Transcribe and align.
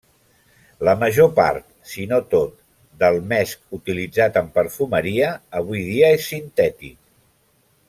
La 0.87 0.93
major 1.01 1.27
part, 1.39 1.67
si 1.91 2.05
no 2.13 2.19
tot, 2.31 2.55
del 3.03 3.21
mesc 3.33 3.77
utilitzat 3.79 4.41
en 4.43 4.49
perfumeria 4.57 5.31
avui 5.63 5.85
dia 5.93 6.11
és 6.19 6.27
sintètic. 6.35 6.99